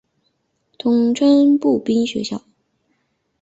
[0.79, 2.41] 通称步兵学校。